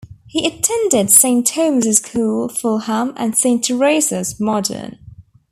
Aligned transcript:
He 0.25 0.47
attended 0.47 1.11
Saint 1.11 1.45
Thomas's 1.45 1.97
School, 1.99 2.49
Fulham 2.49 3.13
and 3.17 3.37
Saint 3.37 3.63
Teresa's, 3.63 4.39
Morden. 4.39 4.97